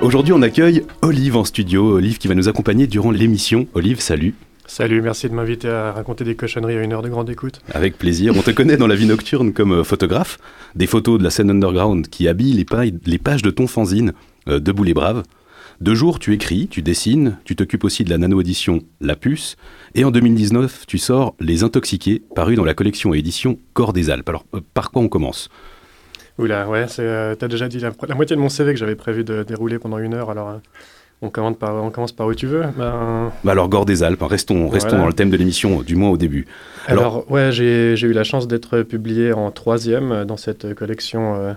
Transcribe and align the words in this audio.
Aujourd'hui, 0.00 0.34
on 0.34 0.42
accueille 0.42 0.84
Olive 1.00 1.36
en 1.36 1.44
studio. 1.44 1.96
Olive 1.96 2.18
qui 2.18 2.28
va 2.28 2.34
nous 2.34 2.48
accompagner 2.48 2.86
durant 2.86 3.10
l'émission. 3.10 3.66
Olive, 3.72 4.00
salut. 4.00 4.34
Salut, 4.66 5.00
merci 5.00 5.30
de 5.30 5.34
m'inviter 5.34 5.68
à 5.68 5.92
raconter 5.92 6.24
des 6.24 6.34
cochonneries 6.34 6.76
à 6.76 6.82
une 6.82 6.92
heure 6.92 7.00
de 7.00 7.08
grande 7.08 7.30
écoute. 7.30 7.62
Avec 7.72 7.96
plaisir. 7.96 8.34
On 8.36 8.42
te 8.42 8.50
connaît 8.54 8.76
dans 8.76 8.86
la 8.86 8.96
vie 8.96 9.06
nocturne 9.06 9.54
comme 9.54 9.72
euh, 9.72 9.84
photographe. 9.84 10.38
Des 10.74 10.86
photos 10.86 11.18
de 11.18 11.24
la 11.24 11.30
scène 11.30 11.50
underground 11.50 12.08
qui 12.08 12.28
habillent 12.28 12.52
les, 12.52 13.18
pages 13.18 13.42
de 13.42 13.50
ton 13.50 13.66
fanzine, 13.66 14.12
euh, 14.48 14.60
Debout 14.60 14.84
les 14.84 14.94
Braves. 14.94 15.22
De 15.80 15.94
jour, 15.94 16.18
tu 16.18 16.34
écris, 16.34 16.68
tu 16.68 16.82
dessines, 16.82 17.38
tu 17.44 17.56
t'occupes 17.56 17.84
aussi 17.84 18.04
de 18.04 18.10
la 18.10 18.18
nano-édition 18.18 18.82
La 19.00 19.16
Puce. 19.16 19.56
Et 19.94 20.04
en 20.04 20.10
2019, 20.10 20.84
tu 20.86 20.98
sors 20.98 21.34
Les 21.40 21.62
Intoxiqués, 21.62 22.22
paru 22.34 22.56
dans 22.56 22.64
la 22.64 22.74
collection 22.74 23.14
et 23.14 23.18
édition 23.18 23.58
Corps 23.72 23.92
des 23.92 24.10
Alpes. 24.10 24.28
Alors, 24.28 24.44
euh, 24.54 24.60
par 24.74 24.90
quoi 24.90 25.02
on 25.02 25.08
commence? 25.08 25.48
Oula, 26.38 26.68
ouais, 26.68 26.86
t'as 26.86 27.48
déjà 27.48 27.68
dit 27.68 27.78
la, 27.78 27.92
moitié 28.14 28.34
de 28.34 28.40
mon 28.40 28.48
CV 28.48 28.72
que 28.72 28.78
j'avais 28.78 28.96
prévu 28.96 29.22
de 29.22 29.44
dérouler 29.44 29.78
pendant 29.78 29.98
une 29.98 30.14
heure, 30.14 30.30
alors 30.30 30.60
on 31.24 31.30
commence 31.30 31.56
par, 31.56 31.74
on 31.82 31.90
commence 31.90 32.12
par 32.12 32.26
où 32.26 32.34
tu 32.34 32.46
veux. 32.46 32.62
Ben... 32.76 33.32
Bah 33.44 33.52
alors, 33.52 33.68
Gore 33.68 33.86
des 33.86 34.02
Alpes, 34.02 34.22
hein, 34.22 34.28
restons, 34.28 34.68
dans 34.68 35.06
le 35.06 35.12
thème 35.12 35.30
de 35.30 35.36
l'émission, 35.36 35.82
du 35.82 35.96
moins 35.96 36.10
au 36.10 36.16
début. 36.16 36.46
Alors, 36.86 37.30
ouais, 37.30 37.50
j'ai 37.50 38.00
eu 38.00 38.12
la 38.12 38.24
chance 38.24 38.46
d'être 38.46 38.82
publié 38.82 39.32
en 39.32 39.50
troisième 39.50 40.12
euh, 40.12 40.24
dans 40.24 40.36
cette 40.36 40.74
collection 40.74 41.34
euh, 41.36 41.52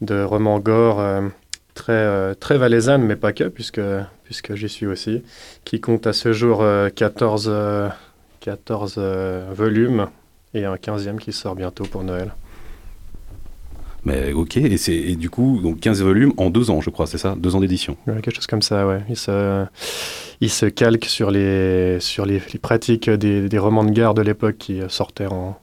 de 0.00 0.22
romans 0.22 0.58
gore 0.58 1.00
euh, 1.00 1.22
très, 1.74 2.34
très 2.36 2.58
valaisanne, 2.58 3.02
mais 3.02 3.16
pas 3.16 3.32
que, 3.32 3.44
puisque, 3.44 3.80
puisque 4.24 4.54
j'y 4.54 4.68
suis 4.68 4.86
aussi, 4.86 5.22
qui 5.64 5.80
compte 5.80 6.06
à 6.06 6.12
ce 6.12 6.32
jour 6.32 6.64
14, 6.94 7.52
14 8.40 9.00
volumes 9.52 10.06
et 10.54 10.64
un 10.64 10.76
15e 10.76 11.18
qui 11.18 11.32
sort 11.32 11.56
bientôt 11.56 11.84
pour 11.84 12.04
Noël. 12.04 12.32
Mais 14.04 14.32
ok, 14.32 14.58
et, 14.58 14.76
c'est, 14.76 15.16
du 15.16 15.30
coup, 15.30 15.60
donc 15.62 15.80
15 15.80 16.02
volumes 16.02 16.32
en 16.36 16.50
deux 16.50 16.70
ans, 16.70 16.80
je 16.80 16.90
crois, 16.90 17.06
c'est 17.06 17.18
ça? 17.18 17.34
Deux 17.36 17.54
ans 17.54 17.60
d'édition 17.60 17.96
Quelque 18.06 18.34
chose 18.34 18.46
comme 18.46 18.62
ça, 18.62 18.86
ouais. 18.86 19.00
Il 19.08 19.16
se, 19.16 19.64
il 20.40 20.50
se 20.50 20.66
calque 20.66 21.06
sur 21.06 21.30
les, 21.30 21.98
sur 22.00 22.26
les, 22.26 22.40
pratiques 22.60 23.08
des, 23.08 23.48
des, 23.48 23.58
romans 23.58 23.84
de 23.84 23.90
gare 23.90 24.14
de 24.14 24.20
l'époque 24.22 24.56
qui 24.58 24.80
sortaient 24.88 25.26
en, 25.26 25.56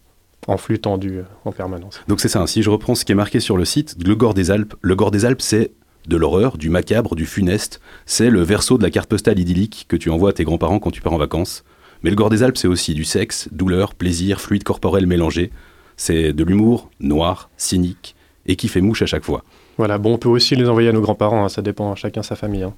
en 0.47 0.57
flux 0.57 0.79
tendu 0.79 1.19
euh, 1.19 1.23
en 1.45 1.51
permanence. 1.51 2.01
Donc 2.07 2.19
c'est 2.19 2.27
ça, 2.27 2.45
si 2.47 2.63
je 2.63 2.69
reprends 2.69 2.95
ce 2.95 3.05
qui 3.05 3.11
est 3.11 3.15
marqué 3.15 3.39
sur 3.39 3.57
le 3.57 3.65
site, 3.65 3.95
le 4.03 4.15
Gore 4.15 4.33
des 4.33 4.51
Alpes, 4.51 4.73
le 4.81 4.95
Gore 4.95 5.11
des 5.11 5.25
Alpes, 5.25 5.41
c'est 5.41 5.71
de 6.07 6.17
l'horreur, 6.17 6.57
du 6.57 6.69
macabre, 6.69 7.15
du 7.15 7.25
funeste. 7.25 7.79
C'est 8.05 8.29
le 8.29 8.41
verso 8.41 8.77
de 8.77 8.83
la 8.83 8.89
carte 8.89 9.09
postale 9.09 9.39
idyllique 9.39 9.85
que 9.87 9.95
tu 9.95 10.09
envoies 10.09 10.31
à 10.31 10.33
tes 10.33 10.43
grands-parents 10.43 10.79
quand 10.79 10.91
tu 10.91 11.01
pars 11.01 11.13
en 11.13 11.17
vacances. 11.17 11.63
Mais 12.01 12.09
le 12.09 12.15
Gore 12.15 12.31
des 12.31 12.41
Alpes, 12.41 12.57
c'est 12.57 12.67
aussi 12.67 12.95
du 12.95 13.03
sexe, 13.03 13.49
douleur, 13.51 13.93
plaisir, 13.93 14.41
fluide 14.41 14.63
corporel 14.63 15.05
mélangé. 15.05 15.51
C'est 15.97 16.33
de 16.33 16.43
l'humour 16.43 16.89
noir, 16.99 17.51
cynique, 17.57 18.15
et 18.45 18.55
qui 18.55 18.67
fait 18.67 18.81
mouche 18.81 19.01
à 19.01 19.05
chaque 19.05 19.23
fois. 19.23 19.43
Voilà, 19.77 19.97
bon, 19.97 20.13
on 20.13 20.17
peut 20.17 20.29
aussi 20.29 20.55
les 20.55 20.67
envoyer 20.67 20.89
à 20.89 20.91
nos 20.91 21.01
grands-parents, 21.01 21.45
hein, 21.45 21.49
ça 21.49 21.61
dépend, 21.61 21.95
chacun 21.95 22.23
sa 22.23 22.35
famille. 22.35 22.63
Hein. 22.63 22.73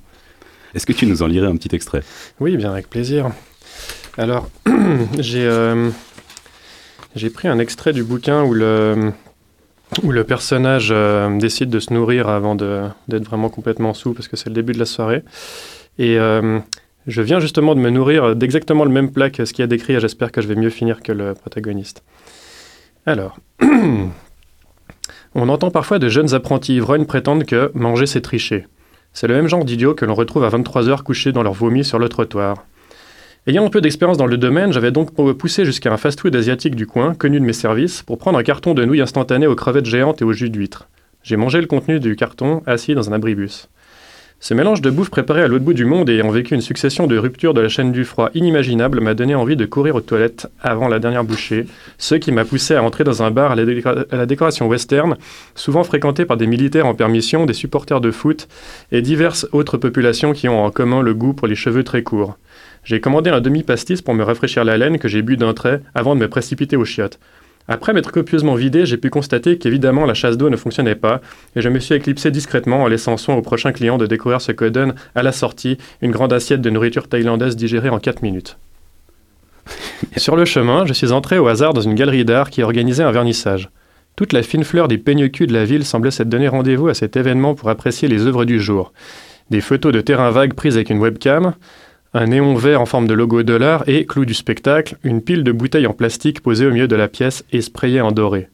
Est-ce 0.73 0.85
que 0.85 0.93
tu 0.93 1.05
nous 1.05 1.21
en 1.21 1.27
lirais 1.27 1.47
un 1.47 1.55
petit 1.55 1.75
extrait? 1.75 2.03
Oui, 2.39 2.57
bien, 2.57 2.71
avec 2.71 2.89
plaisir. 2.89 3.29
Alors, 4.17 4.49
j'ai 5.19 5.45
euh, 5.45 5.89
pris 7.33 7.47
un 7.47 7.59
extrait 7.59 7.93
du 7.93 8.03
bouquin 8.03 8.43
où 8.43 8.53
le, 8.53 9.11
où 10.03 10.11
le 10.11 10.23
personnage 10.23 10.89
euh, 10.91 11.37
décide 11.37 11.69
de 11.69 11.79
se 11.79 11.93
nourrir 11.93 12.27
avant 12.27 12.55
d'être 12.55 13.23
vraiment 13.23 13.49
complètement 13.49 13.93
sous, 13.93 14.13
parce 14.13 14.27
que 14.27 14.35
c'est 14.35 14.49
le 14.49 14.55
début 14.55 14.73
de 14.73 14.79
la 14.79 14.85
soirée. 14.85 15.23
Et 15.99 16.17
euh, 16.17 16.59
je 17.05 17.21
viens 17.21 17.39
justement 17.39 17.75
de 17.75 17.79
me 17.79 17.89
nourrir 17.89 18.35
d'exactement 18.35 18.83
le 18.83 18.91
même 18.91 19.11
plat 19.11 19.29
que 19.29 19.45
ce 19.45 19.53
qu'il 19.53 19.63
a 19.63 19.67
décrit, 19.67 19.93
et 19.93 19.99
j'espère 19.99 20.31
que 20.31 20.41
je 20.41 20.47
vais 20.47 20.55
mieux 20.55 20.71
finir 20.71 21.03
que 21.03 21.11
le 21.11 21.33
protagoniste. 21.33 22.03
Alors, 23.05 23.37
On 25.35 25.49
entend 25.49 25.71
parfois 25.71 25.97
de 25.97 26.09
jeunes 26.09 26.35
apprentis 26.35 26.75
ivrognes 26.75 27.05
prétendre 27.05 27.43
que 27.43 27.71
manger 27.73 28.05
c'est 28.05 28.21
tricher. 28.21 28.67
C'est 29.13 29.27
le 29.27 29.33
même 29.33 29.47
genre 29.47 29.65
d'idiot 29.65 29.95
que 29.95 30.05
l'on 30.05 30.13
retrouve 30.13 30.43
à 30.43 30.49
23h 30.49 31.01
couchés 31.01 31.31
dans 31.31 31.41
leur 31.41 31.53
vomi 31.53 31.83
sur 31.83 31.97
le 31.97 32.07
trottoir. 32.07 32.65
Ayant 33.47 33.65
un 33.65 33.69
peu 33.69 33.81
d'expérience 33.81 34.17
dans 34.17 34.27
le 34.27 34.37
domaine, 34.37 34.71
j'avais 34.71 34.91
donc 34.91 35.11
poussé 35.37 35.65
jusqu'à 35.65 35.91
un 35.91 35.97
fast-food 35.97 36.35
asiatique 36.35 36.75
du 36.75 36.85
coin, 36.85 37.15
connu 37.15 37.39
de 37.39 37.45
mes 37.45 37.53
services, 37.53 38.03
pour 38.03 38.19
prendre 38.19 38.37
un 38.37 38.43
carton 38.43 38.75
de 38.75 38.85
nouilles 38.85 39.01
instantanées 39.01 39.47
aux 39.47 39.55
crevettes 39.55 39.85
géantes 39.85 40.21
et 40.21 40.25
au 40.25 40.33
jus 40.33 40.51
d'huître. 40.51 40.87
J'ai 41.23 41.35
mangé 41.35 41.59
le 41.61 41.67
contenu 41.67 41.99
du 41.99 42.15
carton 42.15 42.61
assis 42.67 42.93
dans 42.93 43.09
un 43.09 43.13
abribus. 43.13 43.69
Ce 44.43 44.53
mélange 44.53 44.81
de 44.81 44.89
bouffe 44.89 45.09
préparé 45.09 45.41
à 45.41 45.47
l'autre 45.47 45.63
bout 45.63 45.73
du 45.73 45.85
monde 45.85 46.09
et 46.09 46.15
ayant 46.15 46.29
vécu 46.29 46.53
une 46.53 46.59
succession 46.59 47.07
de 47.07 47.17
ruptures 47.17 47.53
de 47.53 47.61
la 47.61 47.69
chaîne 47.69 47.93
du 47.93 48.03
froid 48.03 48.29
inimaginable 48.33 48.99
m'a 48.99 49.13
donné 49.13 49.35
envie 49.35 49.55
de 49.55 49.65
courir 49.65 49.95
aux 49.95 50.01
toilettes 50.01 50.47
avant 50.61 50.89
la 50.89 50.99
dernière 50.99 51.23
bouchée, 51.23 51.65
ce 51.97 52.15
qui 52.15 52.33
m'a 52.33 52.43
poussé 52.43 52.75
à 52.75 52.83
entrer 52.83 53.05
dans 53.05 53.23
un 53.23 53.31
bar 53.31 53.53
à 53.53 53.55
la, 53.55 54.25
décoration 54.25 54.67
western, 54.67 55.15
souvent 55.55 55.85
fréquenté 55.85 56.25
par 56.25 56.35
des 56.35 56.45
militaires 56.45 56.87
en 56.87 56.93
permission, 56.93 57.45
des 57.45 57.53
supporters 57.53 58.01
de 58.01 58.11
foot 58.11 58.49
et 58.91 59.01
diverses 59.01 59.47
autres 59.53 59.77
populations 59.77 60.33
qui 60.33 60.49
ont 60.49 60.65
en 60.65 60.71
commun 60.71 61.01
le 61.01 61.13
goût 61.13 61.31
pour 61.31 61.47
les 61.47 61.55
cheveux 61.55 61.85
très 61.85 62.03
courts. 62.03 62.37
J'ai 62.83 62.99
commandé 62.99 63.29
un 63.29 63.39
demi-pastis 63.39 64.01
pour 64.01 64.13
me 64.13 64.23
rafraîchir 64.23 64.65
la 64.65 64.75
laine 64.75 64.99
que 64.99 65.07
j'ai 65.07 65.21
bu 65.21 65.37
d'un 65.37 65.53
trait 65.53 65.81
avant 65.95 66.15
de 66.15 66.19
me 66.19 66.27
précipiter 66.27 66.75
aux 66.75 66.83
chiottes. 66.83 67.17
Après 67.67 67.93
m'être 67.93 68.11
copieusement 68.11 68.55
vidé, 68.55 68.85
j'ai 68.85 68.97
pu 68.97 69.09
constater 69.09 69.57
qu'évidemment 69.57 70.05
la 70.05 70.13
chasse 70.13 70.37
d'eau 70.37 70.49
ne 70.49 70.57
fonctionnait 70.57 70.95
pas, 70.95 71.21
et 71.55 71.61
je 71.61 71.69
me 71.69 71.79
suis 71.79 71.95
éclipsé 71.95 72.29
discrètement 72.29 72.83
en 72.83 72.87
laissant 72.87 73.15
soin 73.15 73.35
au 73.35 73.41
prochain 73.41 73.71
client 73.71 73.97
de 73.97 74.05
découvrir 74.05 74.41
ce 74.41 74.51
que 74.51 74.65
donne, 74.65 74.95
à 75.15 75.23
la 75.23 75.31
sortie, 75.31 75.77
une 76.01 76.11
grande 76.11 76.33
assiette 76.33 76.61
de 76.61 76.69
nourriture 76.69 77.07
thaïlandaise 77.07 77.55
digérée 77.55 77.89
en 77.89 77.99
4 77.99 78.21
minutes. 78.21 78.57
Sur 80.17 80.35
le 80.35 80.43
chemin, 80.43 80.85
je 80.85 80.93
suis 80.93 81.13
entré 81.13 81.39
au 81.39 81.47
hasard 81.47 81.73
dans 81.73 81.81
une 81.81 81.95
galerie 81.95 82.25
d'art 82.25 82.49
qui 82.49 82.63
organisait 82.63 83.03
un 83.03 83.11
vernissage. 83.11 83.69
Toute 84.15 84.33
la 84.33 84.43
fine 84.43 84.65
fleur 84.65 84.89
des 84.89 84.97
peigne-culs 84.97 85.47
de 85.47 85.53
la 85.53 85.65
ville 85.65 85.85
semblait 85.85 86.11
s'être 86.11 86.29
donné 86.29 86.47
rendez-vous 86.47 86.89
à 86.89 86.93
cet 86.93 87.15
événement 87.15 87.55
pour 87.55 87.69
apprécier 87.69 88.07
les 88.07 88.27
œuvres 88.27 88.45
du 88.45 88.59
jour. 88.59 88.93
Des 89.49 89.61
photos 89.61 89.91
de 89.91 90.01
terrain 90.01 90.29
vague 90.31 90.53
prises 90.53 90.75
avec 90.75 90.89
une 90.89 90.99
webcam, 90.99 91.53
un 92.13 92.27
néon 92.27 92.53
vert 92.55 92.81
en 92.81 92.85
forme 92.85 93.07
de 93.07 93.13
logo 93.13 93.41
dollar 93.43 93.83
et, 93.87 94.05
clou 94.05 94.25
du 94.25 94.33
spectacle, 94.33 94.97
une 95.03 95.21
pile 95.21 95.43
de 95.43 95.51
bouteilles 95.51 95.87
en 95.87 95.93
plastique 95.93 96.41
posée 96.41 96.67
au 96.67 96.71
milieu 96.71 96.87
de 96.87 96.95
la 96.95 97.07
pièce 97.07 97.43
et 97.51 97.61
sprayée 97.61 98.01
en 98.01 98.11
doré. 98.11 98.49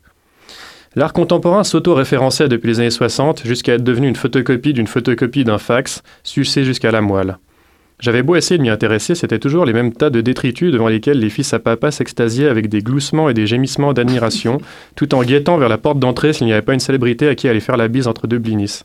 L'art 0.95 1.13
contemporain 1.13 1.63
s'auto-référençait 1.63 2.47
depuis 2.47 2.69
les 2.69 2.79
années 2.79 2.89
60 2.89 3.45
jusqu'à 3.45 3.73
être 3.73 3.83
devenu 3.83 4.07
une 4.07 4.15
photocopie 4.15 4.73
d'une 4.73 4.87
photocopie 4.87 5.43
d'un 5.43 5.57
fax, 5.57 6.01
sucé 6.23 6.63
jusqu'à 6.63 6.91
la 6.91 7.01
moelle. 7.01 7.37
J'avais 7.99 8.23
beau 8.23 8.37
essayer 8.37 8.57
de 8.57 8.61
m'y 8.61 8.69
intéresser, 8.69 9.13
c'était 9.13 9.39
toujours 9.39 9.65
les 9.65 9.73
mêmes 9.73 9.91
tas 9.91 10.09
de 10.09 10.21
détritus 10.21 10.71
devant 10.71 10.87
lesquels 10.87 11.19
les 11.19 11.29
fils 11.29 11.53
à 11.53 11.59
papa 11.59 11.91
s'extasiaient 11.91 12.47
avec 12.47 12.69
des 12.69 12.81
gloussements 12.81 13.29
et 13.29 13.33
des 13.33 13.45
gémissements 13.45 13.91
d'admiration, 13.91 14.59
tout 14.95 15.13
en 15.13 15.21
guettant 15.21 15.57
vers 15.57 15.67
la 15.67 15.77
porte 15.77 15.99
d'entrée 15.99 16.31
s'il 16.31 16.47
n'y 16.47 16.53
avait 16.53 16.61
pas 16.61 16.73
une 16.73 16.79
célébrité 16.79 17.27
à 17.27 17.35
qui 17.35 17.49
aller 17.49 17.59
faire 17.59 17.75
la 17.75 17.89
bise 17.89 18.07
entre 18.07 18.25
deux 18.25 18.37
blinis. 18.37 18.83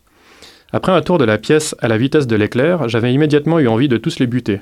Après 0.72 0.92
un 0.92 1.00
tour 1.02 1.18
de 1.18 1.24
la 1.24 1.38
pièce 1.38 1.74
à 1.80 1.88
la 1.88 1.98
vitesse 1.98 2.26
de 2.26 2.36
l'éclair, 2.36 2.88
j'avais 2.88 3.12
immédiatement 3.12 3.58
eu 3.58 3.68
envie 3.68 3.88
de 3.88 3.96
tous 3.96 4.18
les 4.18 4.26
buter. 4.26 4.60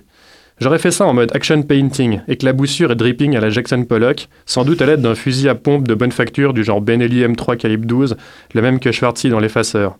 J'aurais 0.61 0.79
fait 0.79 0.91
ça 0.91 1.07
en 1.07 1.15
mode 1.15 1.35
action 1.35 1.63
painting, 1.63 2.21
éclaboussure 2.29 2.93
et 2.93 2.95
dripping 2.95 3.37
à 3.37 3.41
la 3.41 3.51
Jackson 3.51 3.85
Pollock, 3.85 4.29
sans 4.47 4.65
doute 4.65 4.83
à 4.83 4.87
l'aide 4.87 5.01
d'un 5.01 5.15
fusil 5.15 5.49
à 5.49 5.55
pompe 5.55 5.89
de 5.89 5.95
bonne 5.95 6.13
facture 6.13 6.53
du 6.53 6.63
genre 6.63 6.81
Benelli 6.81 7.25
M3 7.25 7.57
calibre 7.57 7.87
12, 7.87 8.17
le 8.55 8.63
même 8.63 8.79
que 8.79 8.93
Schwarzy 8.93 9.31
dans 9.31 9.41
l'effaceur. 9.41 9.97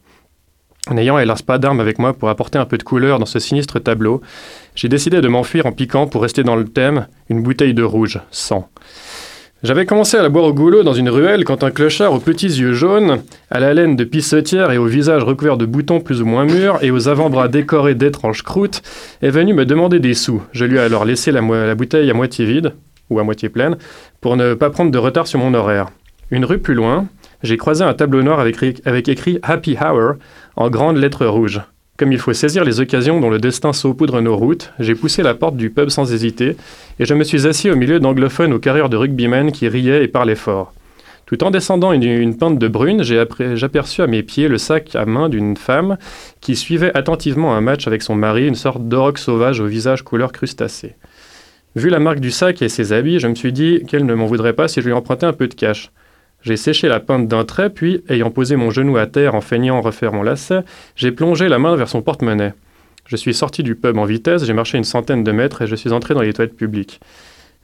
N'ayant 0.91 1.19
hélas 1.19 1.43
pas 1.43 1.59
d'armes 1.59 1.81
avec 1.81 1.99
moi 1.99 2.13
pour 2.13 2.29
apporter 2.29 2.59
un 2.59 2.65
peu 2.65 2.77
de 2.77 2.83
couleur 2.83 3.19
dans 3.19 3.27
ce 3.27 3.39
sinistre 3.39 3.79
tableau, 3.79 4.21
j'ai 4.75 4.89
décidé 4.89 5.21
de 5.21 5.29
m'enfuir 5.29 5.65
en 5.67 5.73
piquant 5.73 6.07
pour 6.09 6.23
rester 6.23 6.43
dans 6.43 6.57
le 6.57 6.65
thème 6.65 7.07
une 7.29 7.43
bouteille 7.43 7.75
de 7.75 7.85
rouge, 7.85 8.21
sang. 8.31 8.69
J'avais 9.63 9.87
commencé 9.87 10.17
à 10.17 10.23
la 10.23 10.29
boire 10.29 10.47
au 10.47 10.53
goulot 10.53 10.83
dans 10.83 10.93
une 10.93 11.09
ruelle 11.09 11.45
quand 11.45 11.63
un 11.63 11.71
clochard 11.71 12.13
aux 12.13 12.19
petits 12.19 12.49
yeux 12.49 12.73
jaunes, 12.73 13.23
à 13.49 13.61
la 13.61 13.73
laine 13.75 13.95
de 13.95 14.03
pissotière 14.03 14.73
et 14.73 14.79
au 14.79 14.87
visage 14.87 15.23
recouvert 15.23 15.57
de 15.57 15.67
boutons 15.67 16.01
plus 16.01 16.21
ou 16.21 16.27
moins 16.27 16.45
mûrs 16.45 16.83
et 16.83 16.91
aux 16.91 17.07
avant-bras 17.07 17.47
décorés 17.47 17.95
d'étranges 17.95 18.43
croûtes, 18.43 18.83
est 19.23 19.31
venu 19.31 19.55
me 19.55 19.65
demander 19.65 20.01
des 20.01 20.15
sous. 20.15 20.43
Je 20.51 20.65
lui 20.65 20.79
ai 20.79 20.81
alors 20.81 21.05
laissé 21.05 21.31
la, 21.31 21.75
bouteille 21.77 22.11
à 22.11 22.15
moitié 22.15 22.45
vide, 22.45 22.73
ou 23.09 23.21
à 23.21 23.23
moitié 23.23 23.49
pleine, 23.51 23.77
pour 24.21 24.37
ne 24.37 24.55
pas 24.55 24.71
prendre 24.71 24.91
de 24.91 24.99
retard 24.99 25.29
sur 25.29 25.39
mon 25.39 25.55
horaire. 25.55 25.91
Une 26.33 26.45
rue 26.45 26.59
plus 26.59 26.75
loin, 26.75 27.07
j'ai 27.45 27.57
croisé 27.57 27.85
un 27.85 27.95
tableau 27.95 28.25
noir 28.25 28.41
avec 28.41 29.09
écrit 29.09 29.39
Happy 29.45 29.77
Hour 29.81 30.15
en 30.57 30.71
grandes 30.71 30.97
lettres 30.97 31.27
rouges. 31.27 31.61
Comme 31.99 32.13
il 32.13 32.19
faut 32.19 32.33
saisir 32.33 32.65
les 32.65 32.81
occasions 32.81 33.21
dont 33.21 33.29
le 33.29 33.39
destin 33.39 33.73
saupoudre 33.73 34.23
nos 34.23 34.37
routes, 34.37 34.73
j'ai 34.79 34.95
poussé 34.95 35.23
la 35.23 35.35
porte 35.35 35.57
du 35.57 35.69
pub 35.69 35.91
sans 35.91 36.13
hésiter, 36.13 36.57
et 36.99 37.05
je 37.05 37.13
me 37.13 37.23
suis 37.23 37.47
assis 37.47 37.71
au 37.71 37.77
milieu 37.77 38.01
d'anglophones 38.01 38.55
aux 38.55 38.59
carrières 38.59 38.89
de 38.89 38.97
rugbymen 38.97 39.53
qui 39.53 39.69
riaient 39.69 40.03
et 40.03 40.09
parlaient 40.09 40.35
fort. 40.35 40.73
Tout 41.27 41.45
en 41.45 41.51
descendant 41.51 41.93
une, 41.93 42.37
pente 42.37 42.59
de 42.59 42.69
brune, 42.69 43.03
j'aperçus 43.03 44.03
à 44.03 44.07
mes 44.07 44.23
pieds 44.23 44.49
le 44.49 44.59
sac 44.59 44.97
à 44.97 45.07
main 45.07 45.29
d'une 45.29 45.57
femme 45.57 45.97
qui 46.41 46.57
suivait 46.57 46.97
attentivement 46.97 47.55
un 47.55 47.61
match 47.61 47.87
avec 47.87 48.03
son 48.03 48.15
mari, 48.15 48.47
une 48.47 48.55
sorte 48.55 48.89
d'oroc 48.89 49.19
sauvage 49.19 49.61
au 49.61 49.67
visage 49.67 50.03
couleur 50.03 50.33
crustacé. 50.33 50.95
Vu 51.75 51.89
la 51.89 52.01
marque 52.01 52.21
du 52.21 52.31
sac 52.31 52.61
et 52.61 52.69
ses 52.69 52.93
habits, 52.93 53.19
je 53.19 53.29
me 53.29 53.35
suis 53.35 53.53
dit 53.53 53.83
qu'elle 53.87 54.05
ne 54.05 54.15
m'en 54.15 54.27
voudrait 54.27 54.53
pas 54.53 54.69
si 54.69 54.81
je 54.81 54.87
lui 54.87 54.93
empruntais 54.93 55.27
un 55.27 55.33
peu 55.33 55.49
de 55.49 55.55
cash. 55.55 55.91
J'ai 56.43 56.57
séché 56.57 56.89
la 56.89 57.01
pinte 57.01 57.29
d'un 57.29 57.45
trait, 57.45 57.71
puis, 57.71 58.03
ayant 58.09 58.31
posé 58.31 58.57
mon 58.57 58.71
genou 58.71 58.97
à 58.97 59.07
terre 59.07 59.35
en 59.35 59.41
feignant 59.41 59.81
refaire 59.81 60.13
mon 60.13 60.23
lacet, 60.23 60.65
j'ai 60.97 61.13
plongé 61.13 61.49
la 61.49 61.59
main 61.59 61.77
vers 61.77 61.89
son 61.89 62.03
porte-monnaie. 62.03 62.55
Je 63.07 63.17
suis 63.17 63.35
sorti 63.35 63.63
du 63.63 63.77
pub 63.77 63.97
en 63.97 64.05
vitesse, 64.05 64.45
j'ai 64.45 64.53
marché 64.53 64.79
une 64.79 64.85
centaine 64.85 65.23
de 65.23 65.33
mètres 65.33 65.63
et 65.63 65.67
je 65.67 65.77
suis 65.77 65.93
entré 65.93 66.15
dans 66.15 66.23
les 66.23 66.33
toilettes 66.33 66.57
publiques. 66.57 67.01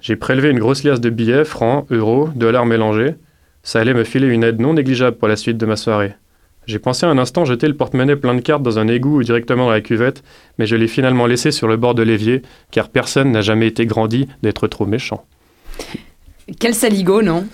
J'ai 0.01 0.15
prélevé 0.15 0.51
une 0.51 0.61
grosse 0.61 0.85
liasse 0.85 1.01
de 1.01 1.11
billets, 1.11 1.45
francs, 1.45 1.87
euros, 1.91 2.29
dollars 2.37 2.67
mélangés. 2.67 3.15
Ça 3.65 3.81
allait 3.81 3.95
me 3.95 4.05
filer 4.05 4.29
une 4.29 4.45
aide 4.45 4.61
non 4.61 4.75
négligeable 4.75 5.17
pour 5.17 5.27
la 5.27 5.37
suite 5.37 5.59
de 5.59 5.67
ma 5.67 5.77
soirée. 5.77 6.15
J'ai 6.67 6.79
pensé 6.79 7.07
un 7.07 7.19
instant 7.19 7.45
jeter 7.45 7.67
le 7.67 7.75
porte-monnaie 7.75 8.15
plein 8.15 8.35
de 8.35 8.41
cartes 8.41 8.63
dans 8.63 8.79
un 8.79 8.89
égout 8.89 9.17
ou 9.17 9.23
directement 9.23 9.65
dans 9.65 9.73
la 9.73 9.81
cuvette, 9.81 10.23
mais 10.59 10.67
je 10.67 10.77
l'ai 10.77 10.87
finalement 10.87 11.27
laissé 11.27 11.51
sur 11.51 11.67
le 11.67 11.77
bord 11.77 11.95
de 11.95 12.03
l'évier, 12.03 12.43
car 12.71 12.91
personne 12.91 13.33
n'a 13.33 13.41
jamais 13.41 13.67
été 13.67 13.87
grandi 13.87 14.29
d'être 14.43 14.69
trop 14.69 14.87
méchant. 14.87 15.25
Quel 16.61 16.75
saligo, 16.75 17.23
non? 17.23 17.47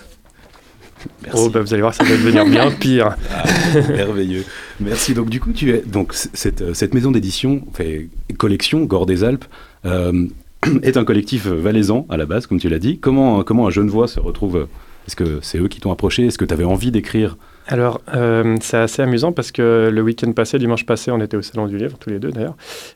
Merci. 1.23 1.43
Oh, 1.45 1.49
bah, 1.49 1.61
vous 1.61 1.73
allez 1.73 1.81
voir, 1.81 1.93
ça 1.93 2.03
va 2.03 2.11
devenir 2.11 2.45
bien 2.45 2.71
pire. 2.79 3.15
Ah, 3.33 3.43
merveilleux. 3.89 4.43
Merci. 4.79 5.13
Donc 5.13 5.29
du 5.29 5.39
coup, 5.39 5.51
tu 5.53 5.71
es 5.71 5.83
donc 5.85 6.13
cette, 6.13 6.61
euh, 6.61 6.73
cette 6.73 6.93
maison 6.93 7.11
d'édition, 7.11 7.61
fait, 7.73 8.09
collection 8.37 8.83
Gore 8.85 9.05
des 9.05 9.23
Alpes, 9.23 9.45
euh, 9.85 10.27
est 10.83 10.97
un 10.97 11.05
collectif 11.05 11.47
valaisan 11.47 12.05
à 12.09 12.17
la 12.17 12.25
base, 12.25 12.47
comme 12.47 12.59
tu 12.59 12.69
l'as 12.69 12.79
dit. 12.79 12.99
Comment 12.99 13.43
comment 13.43 13.67
un 13.67 13.71
jeune 13.71 13.89
voix 13.89 14.07
se 14.07 14.19
retrouve 14.19 14.57
euh, 14.57 14.65
Est-ce 15.07 15.15
que 15.15 15.39
c'est 15.41 15.57
eux 15.59 15.67
qui 15.67 15.79
t'ont 15.79 15.91
approché? 15.91 16.25
Est-ce 16.25 16.37
que 16.37 16.45
tu 16.45 16.53
avais 16.53 16.63
envie 16.63 16.91
d'écrire? 16.91 17.37
Alors, 17.67 17.99
euh, 18.13 18.57
c'est 18.61 18.77
assez 18.77 19.01
amusant 19.01 19.31
parce 19.31 19.51
que 19.51 19.89
le 19.91 20.01
week-end 20.03 20.31
passé, 20.33 20.59
dimanche 20.59 20.85
passé, 20.85 21.09
on 21.09 21.19
était 21.19 21.35
au 21.35 21.41
Salon 21.41 21.65
du 21.65 21.77
Livre, 21.77 21.97
tous 21.99 22.11
les 22.11 22.19
deux 22.19 22.29
d'ailleurs, 22.31 22.55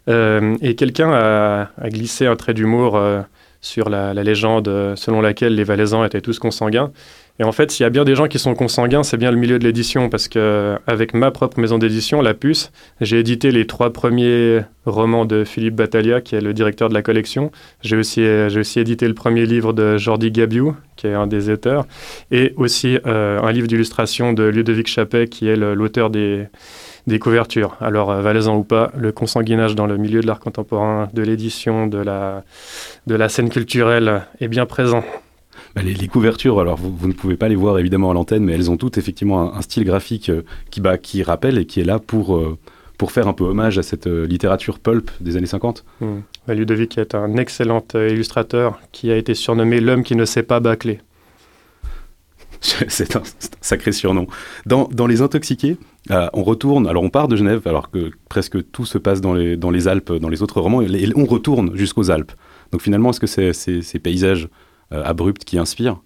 Euh, 0.10 0.56
et 0.62 0.76
quelqu'un 0.76 1.12
a, 1.12 1.70
a 1.82 1.90
glissé 1.90 2.28
un 2.28 2.36
trait 2.36 2.54
d'humour 2.54 2.96
euh, 2.96 3.22
sur 3.62 3.90
la, 3.90 4.14
la 4.14 4.24
légende 4.24 4.94
selon 4.96 5.22
laquelle 5.22 5.56
les 5.56 5.64
Valaisans 5.64 6.06
étaient 6.06 6.22
tous 6.22 6.38
consanguins. 6.38 6.92
Et 7.40 7.46
en 7.46 7.54
fait, 7.54 7.72
s'il 7.72 7.86
y 7.86 7.88
a 7.88 7.90
bien 7.90 8.04
des 8.04 8.16
gens 8.16 8.28
qui 8.28 8.38
sont 8.38 8.54
consanguins, 8.54 9.02
c'est 9.02 9.16
bien 9.16 9.32
le 9.32 9.38
milieu 9.38 9.60
de 9.60 9.64
l'édition, 9.64 10.10
parce 10.10 10.28
que 10.28 10.78
avec 10.88 11.14
ma 11.14 11.32
propre 11.32 11.58
maison 11.58 11.78
d'édition, 11.78 12.22
La 12.22 12.34
Puce, 12.34 12.72
j'ai 13.00 13.18
édité 13.18 13.52
les 13.52 13.66
trois 13.66 13.94
premiers 13.94 14.60
romans 14.86 15.24
de 15.24 15.46
Philippe 15.46 15.76
Battaglia, 15.76 16.20
qui 16.20 16.36
est 16.36 16.42
le 16.42 16.54
directeur 16.54 16.90
de 16.90 16.94
la 16.94 17.02
collection. 17.02 17.52
J'ai 17.82 17.96
aussi, 17.96 18.22
euh, 18.22 18.50
édité 18.76 19.08
le 19.08 19.14
premier 19.14 19.46
livre 19.46 19.72
de 19.72 19.98
Jordi 19.98 20.32
Gabiou, 20.32 20.76
qui 20.98 21.08
est 21.08 21.14
un 21.14 21.28
des 21.28 21.50
auteurs, 21.50 21.86
et 22.30 22.54
aussi 22.58 22.98
euh, 23.06 23.40
un 23.42 23.52
livre 23.54 23.68
d'illustration 23.68 24.34
de 24.34 24.44
Ludovic 24.44 24.88
Chappet, 24.88 25.28
qui 25.28 25.48
est 25.48 25.56
l'auteur 25.56 26.10
des, 26.10 26.50
couvertures. 27.22 27.78
Alors, 27.80 28.12
euh, 28.12 28.22
valaisan 28.22 28.58
ou 28.58 28.64
pas, 28.66 28.92
le 28.98 29.14
consanguinage 29.14 29.76
dans 29.76 29.88
le 29.88 29.96
milieu 29.96 30.20
de 30.20 30.28
l'art 30.28 30.42
contemporain, 30.42 31.08
de 31.14 31.22
l'édition, 31.22 31.88
de 31.88 31.98
la 31.98 33.30
scène 33.30 33.50
culturelle 33.50 34.24
est 34.42 34.50
bien 34.50 34.66
présent. 34.66 35.06
Bah, 35.76 35.82
les, 35.82 35.94
les 35.94 36.08
couvertures, 36.08 36.60
alors 36.60 36.78
vous, 36.78 36.96
vous 36.96 37.08
ne 37.08 37.14
pouvez 37.14 37.38
pas 37.38 37.48
les 37.48 37.56
voir 37.56 37.78
évidemment 37.80 38.12
à 38.12 38.14
l'antenne, 38.14 38.44
mais 38.44 38.54
elles 38.54 38.72
ont 38.72 38.78
toutes 38.78 38.98
effectivement 38.98 39.42
un, 39.42 39.58
un 39.58 39.62
style 39.62 39.84
graphique 39.84 40.30
euh, 40.30 40.44
qui, 40.72 40.82
bah, 40.82 40.98
qui 40.98 41.24
rappelle 41.24 41.58
et 41.58 41.66
qui 41.66 41.80
est 41.80 41.84
là 41.84 42.00
pour, 42.00 42.36
euh, 42.36 42.58
pour 42.98 43.12
faire 43.12 43.28
un 43.28 43.34
peu 43.34 43.46
hommage 43.46 43.78
à 43.78 43.84
cette 43.84 44.08
euh, 44.08 44.26
littérature 44.26 44.80
pulp 44.80 45.12
des 45.22 45.38
années 45.38 45.46
50. 45.48 45.86
Hmm. 46.02 46.20
Bah, 46.48 46.54
Ludovic 46.54 46.98
est 46.98 47.16
un 47.16 47.38
excellent 47.38 47.84
illustrateur 47.94 48.80
qui 48.92 49.12
a 49.12 49.18
été 49.18 49.34
surnommé 49.34 49.80
l'homme 49.80 50.04
qui 50.04 50.16
ne 50.16 50.26
sait 50.26 50.44
pas 50.44 50.60
bâcler. 50.60 51.00
c'est 52.62 53.16
un, 53.16 53.24
sacré 53.62 53.92
surnom. 53.92 54.28
Dans, 54.66 54.90
dans 54.92 55.08
Les 55.08 55.22
Intoxiqués, 55.22 55.78
euh, 56.12 56.28
on 56.34 56.44
retourne, 56.44 56.88
alors 56.88 57.04
on 57.04 57.10
part 57.10 57.28
de 57.28 57.36
Genève, 57.36 57.62
alors 57.66 57.90
que 57.90 58.12
presque 58.28 58.70
tout 58.72 58.86
se 58.86 58.98
passe 58.98 59.22
dans 59.22 59.34
les, 59.34 59.56
dans 59.56 59.72
les 59.72 59.88
Alpes, 59.88 60.12
dans 60.14 60.30
les 60.30 60.44
autres 60.44 60.60
romans, 60.60 60.82
et, 60.82 61.12
on 61.16 61.26
retourne 61.26 61.76
jusqu'aux 61.76 62.12
Alpes. 62.12 62.34
Donc 62.72 62.82
finalement, 62.82 63.12
est-ce 63.12 63.20
que 63.20 63.28
ces 63.54 64.00
paysages 64.00 64.50
euh, 64.92 65.04
abrupts 65.04 65.44
qui 65.46 65.58
inspirent 65.58 65.98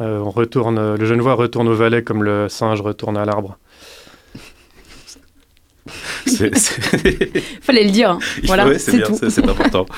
Euh, 0.00 0.18
on 0.20 0.30
retourne, 0.30 0.78
euh, 0.78 0.96
le 0.96 1.06
Genevois 1.06 1.34
retourne 1.34 1.68
au 1.68 1.74
Valais 1.74 2.02
comme 2.02 2.22
le 2.22 2.48
singe 2.48 2.80
retourne 2.82 3.16
à 3.16 3.24
l'arbre. 3.24 3.58
C'est- 6.26 6.54
c'est- 6.56 7.38
Fallait 7.62 7.84
le 7.84 7.90
dire. 7.90 8.10
hein. 8.10 8.18
Il 8.42 8.46
Voilà, 8.46 8.66
ouais, 8.66 8.78
c'est 8.78 8.90
c'est 8.92 8.96
bien, 8.98 9.06
tout. 9.06 9.16
c'est 9.18 9.30
c'est 9.30 9.48
important. 9.48 9.86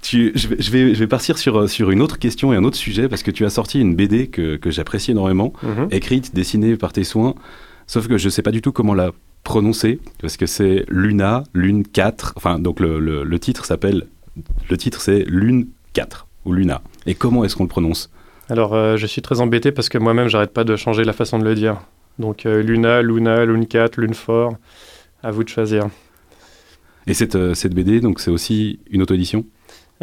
Tu, 0.00 0.30
je, 0.36 0.46
vais, 0.46 0.56
je, 0.60 0.70
vais, 0.70 0.94
je 0.94 0.98
vais 1.00 1.08
partir 1.08 1.38
sur, 1.38 1.68
sur 1.68 1.90
une 1.90 2.02
autre 2.02 2.20
question 2.20 2.52
et 2.52 2.56
un 2.56 2.62
autre 2.62 2.76
sujet 2.76 3.08
parce 3.08 3.24
que 3.24 3.32
tu 3.32 3.44
as 3.44 3.50
sorti 3.50 3.80
une 3.80 3.96
BD 3.96 4.28
que, 4.28 4.54
que 4.54 4.70
j'apprécie 4.70 5.10
énormément, 5.10 5.52
Mhm. 5.64 5.88
écrite, 5.90 6.32
dessinée 6.36 6.76
par 6.76 6.92
tes 6.92 7.02
soins, 7.02 7.34
sauf 7.88 8.06
que 8.06 8.16
je 8.16 8.26
ne 8.26 8.30
sais 8.30 8.42
pas 8.42 8.52
du 8.52 8.62
tout 8.62 8.70
comment 8.70 8.94
la 8.94 9.10
prononcer 9.42 9.98
parce 10.20 10.36
que 10.36 10.46
c'est 10.46 10.84
Luna, 10.88 11.42
Lune 11.52 11.84
4, 11.84 12.34
enfin 12.36 12.60
donc 12.60 12.78
le, 12.78 13.00
le, 13.00 13.24
le 13.24 13.38
titre 13.40 13.64
s'appelle, 13.64 14.06
le 14.70 14.76
titre 14.76 15.00
c'est 15.00 15.24
Lune 15.26 15.66
4 15.94 16.27
ou 16.48 16.52
Luna. 16.52 16.80
Et 17.06 17.14
comment 17.14 17.44
est-ce 17.44 17.54
qu'on 17.54 17.64
le 17.64 17.68
prononce? 17.68 18.10
Alors, 18.48 18.74
euh, 18.74 18.96
je 18.96 19.06
suis 19.06 19.22
très 19.22 19.40
embêté 19.40 19.70
parce 19.72 19.88
que 19.88 19.98
moi-même, 19.98 20.28
j'arrête 20.28 20.52
pas 20.52 20.64
de 20.64 20.74
changer 20.74 21.04
la 21.04 21.12
façon 21.12 21.38
de 21.38 21.44
le 21.44 21.54
dire. 21.54 21.76
Donc, 22.18 22.46
euh, 22.46 22.62
Luna, 22.62 23.02
Luna, 23.02 23.44
Lune 23.44 23.66
4, 23.66 23.98
Lune 24.00 24.14
fort, 24.14 24.54
à 25.22 25.30
vous 25.30 25.44
de 25.44 25.48
choisir. 25.48 25.86
Et 27.06 27.14
cette, 27.14 27.36
euh, 27.36 27.54
cette 27.54 27.74
BD, 27.74 28.00
donc 28.00 28.20
c'est 28.20 28.30
aussi 28.30 28.80
une 28.90 29.02
auto-édition? 29.02 29.44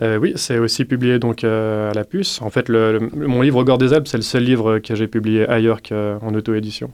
Euh, 0.01 0.17
oui, 0.17 0.33
c'est 0.35 0.59
aussi 0.59 0.85
publié 0.85 1.19
donc 1.19 1.43
à 1.43 1.91
la 1.93 2.03
puce. 2.03 2.41
En 2.41 2.49
fait, 2.49 2.67
le, 2.69 2.99
le- 2.99 3.27
mon 3.27 3.41
livre 3.41 3.63
Gore 3.63 3.77
des 3.77 3.93
Alpes, 3.93 4.07
c'est 4.07 4.17
le 4.17 4.23
seul 4.23 4.43
livre 4.43 4.79
que 4.79 4.93
j'ai 4.93 5.07
publié 5.07 5.47
ailleurs 5.47 5.81
qu'en 5.81 6.33
auto-édition. 6.35 6.91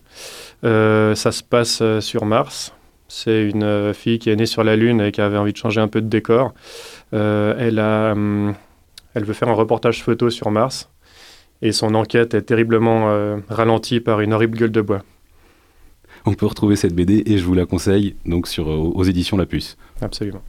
Ça 0.63 1.15
se 1.31 1.41
passe 1.43 1.81
sur 1.99 2.25
Mars. 2.25 2.73
C'est 3.07 3.43
une 3.49 3.93
fille 3.93 4.19
qui 4.19 4.29
est 4.29 4.35
née 4.35 4.45
sur 4.45 4.63
la 4.63 4.75
Lune 4.75 5.01
et 5.01 5.11
qui 5.11 5.19
avait 5.19 5.37
envie 5.37 5.51
de 5.51 5.57
changer 5.57 5.81
un 5.81 5.87
peu 5.87 5.99
de 6.01 6.07
décor. 6.07 6.53
Euh, 7.13 7.55
elle, 7.57 7.79
a, 7.79 8.11
hum, 8.13 8.53
elle 9.13 9.23
veut 9.25 9.33
faire 9.33 9.49
un 9.49 9.53
reportage 9.53 10.03
photo 10.03 10.29
sur 10.29 10.51
Mars. 10.51 10.89
Et 11.61 11.71
son 11.71 11.93
enquête 11.93 12.33
est 12.33 12.41
terriblement 12.41 13.09
euh, 13.11 13.37
ralentie 13.49 13.99
par 13.99 14.19
une 14.21 14.33
horrible 14.33 14.57
gueule 14.57 14.71
de 14.71 14.81
bois. 14.81 15.03
On 16.25 16.33
peut 16.33 16.45
retrouver 16.45 16.75
cette 16.75 16.93
BD 16.93 17.23
et 17.25 17.37
je 17.37 17.43
vous 17.45 17.53
la 17.53 17.65
conseille 17.65 18.15
donc 18.25 18.47
sur, 18.47 18.69
euh, 18.69 18.75
aux 18.75 19.03
éditions 19.03 19.37
La 19.37 19.45
Puce. 19.45 19.77
Absolument. 20.01 20.41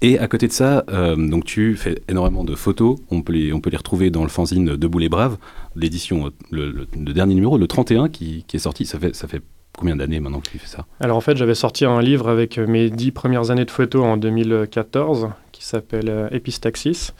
Et 0.00 0.18
à 0.18 0.28
côté 0.28 0.46
de 0.46 0.52
ça, 0.52 0.84
euh, 0.88 1.16
donc 1.16 1.44
tu 1.44 1.74
fais 1.76 2.00
énormément 2.08 2.44
de 2.44 2.54
photos. 2.54 2.96
On 3.10 3.22
peut 3.22 3.32
les, 3.32 3.52
on 3.52 3.60
peut 3.60 3.70
les 3.70 3.76
retrouver 3.76 4.10
dans 4.10 4.22
le 4.22 4.28
fanzine 4.28 4.76
Debout 4.76 4.98
les 5.00 5.08
Braves, 5.08 5.36
l'édition, 5.74 6.30
le, 6.50 6.70
le- 6.70 6.86
le 6.96 7.12
dernier 7.12 7.34
numéro, 7.34 7.58
le 7.58 7.66
31 7.66 8.08
qui, 8.08 8.44
qui 8.46 8.56
est 8.56 8.60
sorti. 8.60 8.86
Ça 8.86 8.98
fait, 9.00 9.14
ça 9.14 9.26
fait 9.28 9.42
combien 9.76 9.96
d'années 9.96 10.20
maintenant 10.20 10.40
que 10.40 10.48
tu 10.48 10.58
fais 10.58 10.68
ça? 10.68 10.86
Alors 11.00 11.16
en 11.16 11.20
fait, 11.20 11.36
j'avais 11.36 11.54
sorti 11.56 11.84
un 11.84 12.00
livre 12.00 12.28
avec 12.28 12.56
mes 12.58 12.88
dix 12.90 13.10
premières 13.10 13.50
années 13.50 13.64
de 13.64 13.70
photos 13.70 14.04
en 14.04 14.16
2014 14.16 15.28
qui 15.52 15.64
s'appelle 15.64 16.28
Epistaxis, 16.30 17.10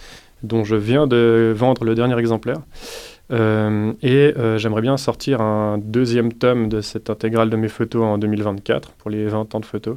dont 0.47 0.65
je 0.65 0.77
viens 0.77 1.07
de 1.07 1.53
vendre 1.57 1.85
le 1.85 1.95
dernier 1.95 2.19
exemplaire. 2.19 2.59
Euh, 3.33 3.93
et 4.03 4.33
euh, 4.39 4.57
j'aimerais 4.57 4.83
bien 4.83 4.97
sortir 4.97 5.41
un 5.41 5.79
deuxième 5.79 6.33
tome 6.33 6.69
de 6.69 6.81
cette 6.81 7.11
intégrale 7.11 7.51
de 7.51 7.57
mes 7.57 7.69
photos 7.69 8.05
en 8.05 8.19
2024 8.19 8.91
pour 8.93 9.11
les 9.11 9.27
20 9.27 9.53
ans 9.55 9.61
de 9.61 9.65
photos. 9.67 9.97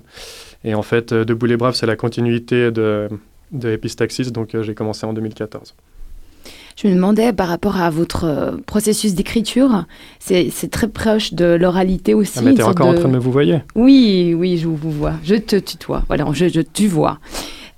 Et 0.64 0.74
en 0.74 0.82
fait, 0.82 1.12
euh, 1.12 1.26
Debout 1.26 1.46
les 1.46 1.56
Braves, 1.58 1.76
c'est 1.76 1.86
la 1.86 1.96
continuité 1.96 2.72
de, 2.72 3.08
de 3.52 3.70
Epistaxis, 3.70 4.32
donc 4.32 4.56
euh, 4.56 4.64
j'ai 4.64 4.74
commencé 4.74 5.06
en 5.06 5.14
2014. 5.14 5.76
Je 6.76 6.88
me 6.88 6.96
demandais 6.96 7.34
par 7.34 7.50
rapport 7.50 7.78
à 7.80 7.90
votre 7.90 8.58
processus 8.66 9.14
d'écriture, 9.14 9.84
c'est 10.20 10.50
très 10.72 10.88
proche 10.88 11.34
de 11.34 11.46
l'oralité 11.46 12.14
aussi. 12.14 12.40
Ah, 12.40 12.42
mais 12.42 12.54
t'es 12.54 12.64
encore 12.64 12.94
de- 12.94 12.98
en 12.98 13.00
train 13.00 13.10
de 13.10 13.14
me 13.16 13.20
vous 13.20 13.34
voyez 13.34 13.60
Oui, 13.76 14.34
oui, 14.36 14.58
je 14.58 14.66
vous 14.68 14.90
vois. 14.90 15.14
Je 15.24 15.36
te 15.36 15.58
tutoie. 15.58 16.04
Voilà, 16.08 16.26
je, 16.32 16.48
je 16.48 16.62
tuvoie. 16.62 17.20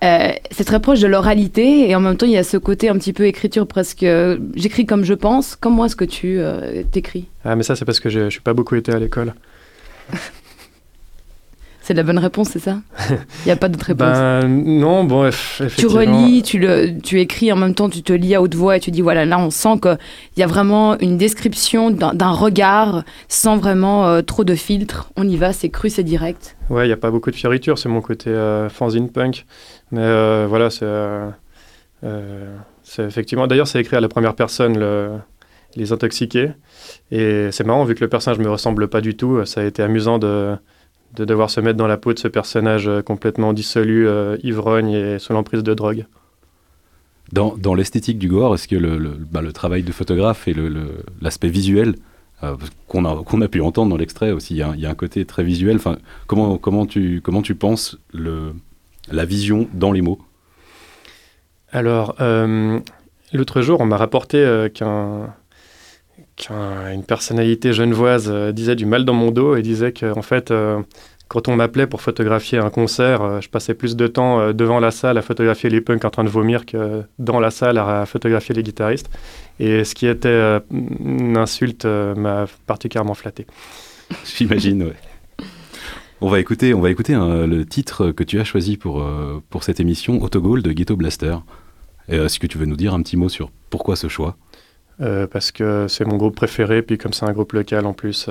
Euh, 0.04 0.32
c'est 0.50 0.64
très 0.64 0.80
proche 0.80 1.00
de 1.00 1.08
l'oralité 1.08 1.90
et 1.90 1.96
en 1.96 2.00
même 2.00 2.18
temps 2.18 2.26
il 2.26 2.32
y 2.32 2.38
a 2.38 2.44
ce 2.44 2.58
côté 2.58 2.90
un 2.90 2.98
petit 2.98 3.14
peu 3.14 3.26
écriture 3.28 3.68
presque. 3.68 4.02
euh, 4.04 4.38
J'écris 4.56 4.86
comme 4.88 5.04
je 5.04 5.14
pense. 5.14 5.56
Comment 5.56 5.86
est-ce 5.86 5.96
que 5.96 6.06
tu 6.06 6.40
euh, 6.40 6.82
t'écris? 6.92 7.28
Ah, 7.46 7.56
mais 7.56 7.64
ça, 7.64 7.76
c'est 7.76 7.86
parce 7.86 8.00
que 8.00 8.10
je 8.10 8.22
je 8.26 8.30
suis 8.30 8.42
pas 8.42 8.54
beaucoup 8.54 8.76
été 8.76 8.92
à 8.92 9.00
l'école. 9.00 9.34
C'est 11.92 11.98
la 11.98 12.04
bonne 12.04 12.20
réponse, 12.20 12.48
c'est 12.52 12.60
ça 12.60 12.78
Il 13.10 13.18
n'y 13.48 13.52
a 13.52 13.58
pas 13.58 13.68
d'autre 13.68 13.84
réponse. 13.88 14.08
Ben 14.18 14.48
non, 14.48 15.04
bon, 15.04 15.26
eff- 15.28 15.58
tu 15.58 15.64
effectivement. 15.66 15.98
relis, 16.24 16.42
tu, 16.42 16.58
le, 16.58 16.98
tu 17.02 17.20
écris 17.20 17.52
en 17.52 17.58
même 17.58 17.76
temps, 17.76 17.90
tu 17.90 18.02
te 18.02 18.14
lis 18.14 18.34
à 18.34 18.42
haute 18.42 18.56
voix 18.56 18.78
et 18.78 18.80
tu 18.80 18.92
dis 18.92 19.02
voilà, 19.02 19.26
là 19.26 19.38
on 19.38 19.50
sent 19.50 19.78
qu'il 19.82 19.98
y 20.38 20.44
a 20.44 20.48
vraiment 20.48 20.98
une 21.00 21.18
description 21.18 21.92
d'un 21.92 22.32
regard 22.32 23.04
sans 23.28 23.58
vraiment 23.58 24.08
euh, 24.08 24.22
trop 24.22 24.46
de 24.46 24.56
filtres. 24.56 25.12
On 25.18 25.28
y 25.28 25.36
va, 25.36 25.52
c'est 25.52 25.68
cru, 25.68 25.90
c'est 25.90 26.04
direct. 26.04 26.56
Ouais, 26.70 26.86
il 26.86 26.88
n'y 26.88 26.94
a 26.94 26.98
pas 26.98 27.12
beaucoup 27.12 27.30
de 27.30 27.36
fioriture, 27.36 27.78
c'est 27.78 27.90
mon 27.90 28.00
côté 28.00 28.30
euh, 28.30 28.70
fanzine 28.70 29.10
punk. 29.10 29.46
Mais 29.92 30.00
euh, 30.02 30.46
voilà, 30.48 30.70
c'est. 30.70 30.86
euh, 30.86 31.30
c'est 32.84 33.04
effectivement. 33.04 33.48
D'ailleurs, 33.48 33.68
c'est 33.68 33.82
écrit 33.82 33.98
à 33.98 34.02
la 34.02 34.08
première 34.08 34.36
personne, 34.36 34.80
le- 34.80 35.12
Les 35.76 35.92
Intoxiqués. 35.92 36.52
Et 37.12 37.50
c'est 37.52 37.66
marrant, 37.66 37.84
vu 37.86 37.96
que 37.96 38.02
le 38.02 38.10
personnage 38.10 38.40
ne 38.40 38.44
me 38.46 38.50
ressemble 38.50 38.88
pas 38.88 39.02
du 39.02 39.16
tout, 39.16 39.46
ça 39.46 39.62
a 39.62 39.64
été 39.66 39.82
amusant 39.84 40.20
de, 40.20 40.56
de 41.16 41.26
devoir 41.26 41.50
se 41.50 41.60
mettre 41.60 41.78
dans 41.78 41.88
la 41.88 41.98
peau 41.98 42.14
de 42.14 42.20
ce 42.20 42.28
personnage 42.28 42.88
euh, 42.88 43.02
complètement 43.02 43.54
dissolu, 43.54 44.08
euh, 44.08 44.38
ivrogne 44.44 44.92
et 44.92 45.20
sous 45.20 45.34
l'emprise 45.34 45.64
de 45.64 45.74
drogue. 45.74 46.06
Dans, 47.34 47.56
dans 47.58 47.76
l'esthétique 47.76 48.20
du 48.20 48.28
gore, 48.28 48.56
est-ce 48.56 48.68
que 48.68 48.76
le, 48.76 48.98
le- 48.98 49.18
bah, 49.32 49.42
le 49.42 49.54
travail 49.54 49.84
de 49.84 49.92
photographe 49.92 50.48
et 50.48 50.56
l'aspect 51.22 51.50
visuel 51.50 51.96
euh, 52.44 52.56
qu'on 52.88 53.06
a, 53.06 53.24
qu'on 53.24 53.42
a 53.42 53.48
pu 53.48 53.62
entendre 53.62 53.90
dans 53.90 53.98
l'extrait 53.98 54.32
aussi, 54.32 54.56
il 54.56 54.58
y, 54.58 54.62
a 54.62 54.70
un- 54.70 54.76
il 54.76 54.82
y 54.82 54.86
a 54.86 54.90
un 54.90 54.96
côté 54.96 55.26
très 55.26 55.44
visuel. 55.44 55.76
Enfin, 55.78 55.98
comment, 56.28 56.58
comment, 56.58 56.86
tu, 56.86 57.22
comment 57.24 57.42
tu 57.42 57.56
penses 57.56 57.98
le, 58.14 58.54
la 59.12 59.26
vision 59.26 59.68
dans 59.74 59.92
les 59.92 60.02
mots? 60.02 60.20
Alors, 61.72 62.16
euh, 62.20 62.80
l'autre 63.32 63.62
jour, 63.62 63.80
on 63.80 63.86
m'a 63.86 63.98
rapporté 63.98 64.68
qu'un 64.74 65.34
qu'une 66.42 67.04
personnalité 67.04 67.74
genevoise 67.74 68.28
euh, 68.30 68.52
disait 68.52 68.76
du 68.76 68.86
mal 68.86 69.06
dans 69.06 69.14
mon 69.14 69.32
dos 69.32 69.56
et 69.56 69.62
disait 69.62 69.94
qu'en 69.94 70.22
fait, 70.22 70.52
euh, 70.52 70.82
quand 71.28 71.48
on 71.48 71.56
m'appelait 71.56 71.88
pour 71.88 72.02
photographier 72.02 72.58
un 72.58 72.70
concert, 72.70 73.22
euh, 73.22 73.42
je 73.42 73.50
passais 73.50 73.74
plus 73.74 73.96
de 73.96 74.08
temps 74.08 74.52
devant 74.54 74.80
la 74.80 74.92
salle 74.92 75.18
à 75.18 75.22
photographier 75.22 75.70
les 75.70 75.82
punks 75.82 76.04
en 76.04 76.10
train 76.10 76.24
de 76.24 76.30
vomir 76.30 76.66
que 76.66 77.04
dans 77.20 77.40
la 77.40 77.52
salle 77.52 77.78
à, 77.78 78.06
photographier 78.06 78.56
les 78.56 78.64
guitaristes. 78.64 79.10
Et 79.60 79.84
ce 79.84 79.94
qui 79.94 80.08
était 80.08 80.60
une 80.72 81.38
insulte 81.38 81.86
m'a 81.86 82.48
particulièrement 82.66 83.14
flatté. 83.14 83.46
J'imagine, 84.26 84.84
ouais. 84.84 84.96
On 86.20 86.30
va 86.30 86.40
écouter, 86.40 86.74
on 86.74 86.82
va 86.82 86.90
écouter 86.92 87.14
le 87.16 87.64
titre 87.64 88.12
que 88.12 88.24
tu 88.24 88.40
as 88.40 88.44
choisi 88.44 88.78
pour, 88.78 89.04
pour 89.50 89.64
cette 89.64 89.80
émission, 89.80 90.22
Autogol 90.22 90.62
de 90.62 90.72
Ghetto 90.72 90.96
Blaster. 90.96 91.36
Est-ce 92.08 92.40
que 92.40 92.48
tu 92.48 92.58
veux 92.58 92.66
nous 92.66 92.76
dire 92.76 92.94
un 92.94 93.02
petit 93.02 93.18
mot 93.18 93.30
sur 93.30 93.52
pourquoi 93.70 93.96
ce 93.96 94.08
choix? 94.08 94.36
Parce 95.32 95.52
que 95.52 95.88
c'est 95.88 96.06
mon 96.06 96.18
groupe 96.18 96.36
préféré, 96.36 96.82
puis 96.82 96.98
comme 96.98 97.14
c'est 97.14 97.26
un 97.26 97.34
groupe 97.34 97.54
local 97.54 97.86
en 97.86 97.94
plus, 97.94 98.30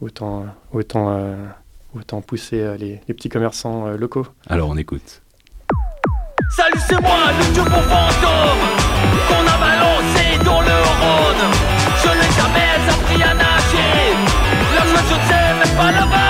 autant, 0.00 0.46
autant 0.72 1.34
Autant 1.96 2.20
pousser 2.20 2.60
euh, 2.60 2.76
les, 2.76 2.96
petits 3.06 3.28
commerçants 3.28 3.86
euh, 3.86 3.96
locaux. 3.96 4.26
Alors 4.48 4.68
on 4.68 4.76
écoute. 4.76 5.22
Salut, 6.50 6.80
c'est 6.88 7.00
moi, 7.00 7.30
le 7.38 7.54
dieu 7.54 7.62
pour 7.62 7.82
fantôme 7.82 8.64
qu'on 9.28 9.46
a 9.46 9.58
balancé 9.58 10.44
dans 10.44 10.60
le 10.60 10.76
Rhône. 11.00 11.52
Je 12.02 12.08
n'ai 12.08 12.32
jamais 12.34 12.68
appris 12.90 13.22
à 13.22 13.34
nager. 13.34 14.10
La 14.74 14.82
flotte, 14.82 15.04
je 15.08 15.14
ne 15.14 15.28
sais 15.28 15.54
même 15.60 15.76
pas 15.76 15.92
la 15.92 16.23